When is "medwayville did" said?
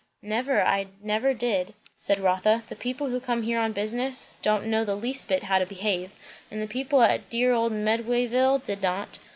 7.71-8.81